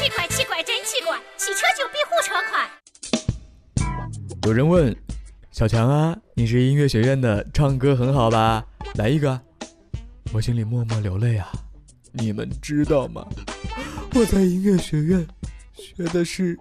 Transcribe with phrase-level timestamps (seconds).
[0.00, 2.66] 奇怪，奇怪，真奇怪，汽车就比火车快。
[4.46, 4.96] 有人问
[5.52, 8.64] 小强啊，你是音乐学院的，唱歌很好吧？
[8.94, 9.38] 来一个。
[10.32, 11.52] 我心里默默流泪啊。
[12.12, 13.26] 你们知道吗？
[14.14, 15.28] 我在音乐学院
[15.74, 16.58] 学的是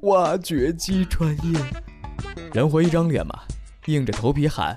[0.00, 1.60] 挖掘机专业。
[2.52, 3.42] 人活一张脸嘛，
[3.86, 4.74] 硬着头皮喊。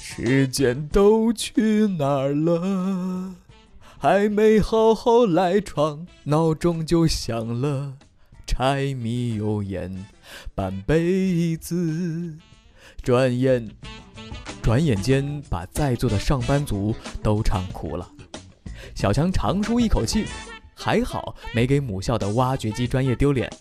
[0.00, 3.34] 时间都去哪儿了？
[4.08, 7.94] 还没好好赖床，闹钟就响了。
[8.46, 10.06] 柴米油盐
[10.54, 12.38] 半辈子，
[13.02, 13.68] 转眼
[14.62, 18.08] 转眼间把在座的上班族都唱哭了。
[18.94, 20.26] 小强长舒一口气，
[20.72, 23.52] 还好没给母校的挖掘机专业丢脸。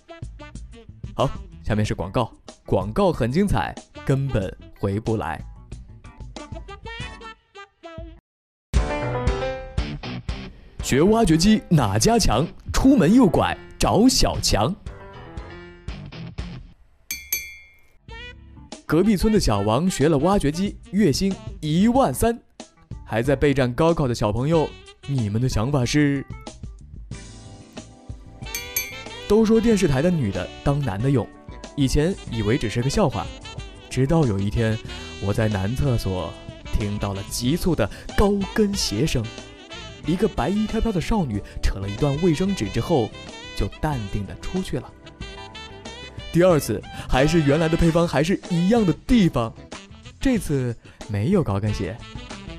[1.16, 1.28] 好，
[1.64, 2.32] 下面是广告，
[2.68, 3.74] 广告很精彩，
[4.06, 5.44] 根本回不来。
[10.86, 12.46] 学挖掘机哪家强？
[12.72, 14.72] 出门右拐找小强。
[18.86, 22.40] 隔壁村的小王学了挖掘机，月薪一万三。
[23.04, 24.70] 还在备战高考的小朋友，
[25.08, 26.24] 你们的想法是？
[29.28, 31.28] 都说电视台的女的当男的用，
[31.76, 33.26] 以前以为只是个笑话，
[33.90, 34.78] 直到有一天，
[35.24, 36.32] 我在男厕所
[36.78, 39.26] 听到了急促的高跟鞋声。
[40.06, 43.10] 一个白衣飘飘的少女扯了一段卫生纸之后，
[43.56, 44.92] 就淡定的出去了。
[46.32, 49.54] 第二次还是原来的配方，还是一样的地方，
[50.20, 50.76] 这次
[51.08, 51.98] 没有高跟鞋，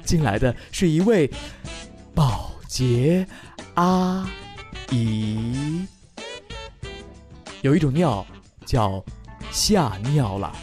[0.04, 1.30] 进来的是一位
[2.14, 3.26] 保洁
[3.74, 4.28] 阿
[4.90, 5.86] 姨。
[7.62, 8.26] 有一种尿
[8.64, 9.04] 叫
[9.50, 10.56] 吓尿了。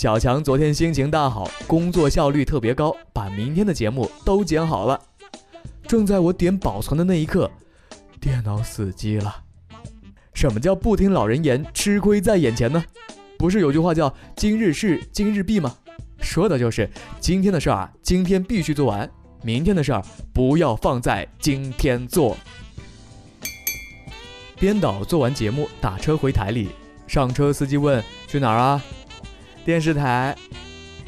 [0.00, 4.98] 小强昨天心情大好，工作效率特别高，把明天的节目都剪好了。
[5.86, 7.50] 正在我点保存的那一刻，
[8.18, 9.42] 电脑死机了。
[10.32, 12.82] 什么叫不听老人言，吃亏在眼前呢？
[13.36, 15.76] 不是有句话叫“今日事今日毕”吗？
[16.22, 16.88] 说的就是
[17.20, 19.06] 今天的事儿啊，今天必须做完；
[19.42, 20.02] 明天的事儿
[20.32, 22.34] 不要放在今天做。
[24.58, 26.70] 编导做完节目，打车回台里，
[27.06, 28.82] 上车司机问：“去哪儿啊？”
[29.64, 30.36] 电视台，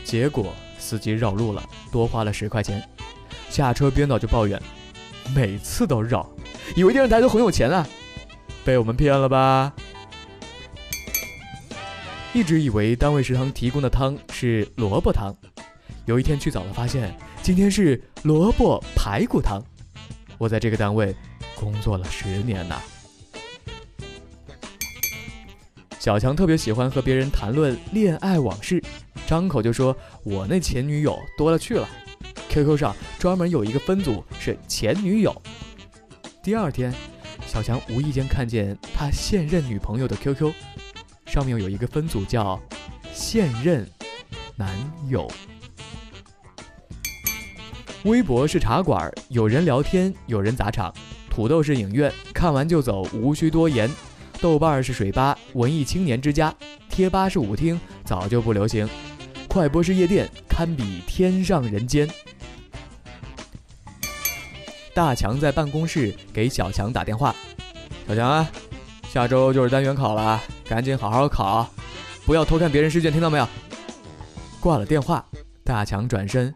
[0.04, 2.82] 结果司机绕路了，多花了十块钱。
[3.48, 4.60] 下车编导就抱怨，
[5.34, 6.28] 每次都绕，
[6.74, 7.86] 以为电视台都很有钱啊，
[8.64, 9.72] 被我们骗了吧？
[12.32, 15.36] 一直以为单位食堂提供的汤是萝卜汤，
[16.06, 19.62] 有一天去早了，发现今天是萝卜排骨汤。
[20.38, 21.14] 我在这个单位
[21.54, 22.80] 工作了十年呐。
[26.02, 28.82] 小强特别喜欢和别人谈论恋爱往事，
[29.24, 29.96] 张口就说
[30.26, 31.88] ：“我那前女友多了去了。
[32.50, 35.32] ”QQ 上专门有一个分组是前女友。
[36.42, 36.92] 第二天，
[37.46, 40.52] 小强无意间看见他现任女朋友的 QQ，
[41.26, 42.60] 上面有一个分组叫
[43.14, 43.88] “现任
[44.56, 44.74] 男
[45.08, 45.30] 友”。
[48.02, 50.92] 微博是茶馆，有人聊天，有人砸场；
[51.30, 53.88] 土豆是影院，看完就走，无需多言。
[54.42, 56.52] 豆瓣是水吧，文艺青年之家；
[56.90, 58.88] 贴吧是舞厅，早就不流行；
[59.48, 62.10] 快播是夜店，堪比天上人间。
[64.92, 67.32] 大强在办公室给小强打电话
[68.08, 68.50] ：“小强啊，
[69.08, 71.70] 下周就是单元考了，赶紧好好考，
[72.26, 73.48] 不要偷看别人试卷，听到没有？”
[74.58, 75.24] 挂了电话，
[75.62, 76.52] 大强转身：“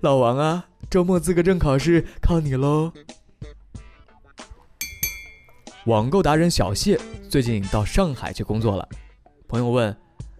[0.00, 2.92] 老王啊，周末资格证考试靠你喽。”
[5.86, 6.98] 网购达人小谢
[7.34, 8.88] 最近到上海去工作了。
[9.48, 9.96] 朋友问：“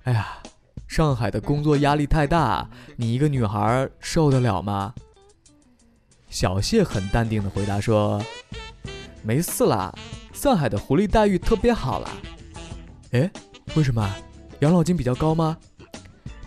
[0.07, 0.39] 哎呀，
[0.87, 4.95] 上海的工作压力太大，你一个女孩受得了吗？”
[6.31, 8.23] 小谢很淡定的回答说
[9.27, 9.93] ：“没事啦，
[10.33, 12.09] 上海的福利待遇特别好啦。”
[13.11, 13.29] 哎，
[13.75, 14.09] 为什么？
[14.61, 15.57] 养老金比较高吗？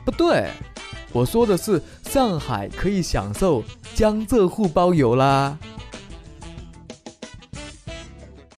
[0.05, 0.49] 不对，
[1.11, 3.61] 我说的是上海可以享受
[3.93, 5.59] 江浙沪包邮啦。